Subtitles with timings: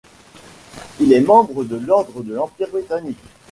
[0.99, 3.19] Il est membre de l'Ordre de l'Empire britannique.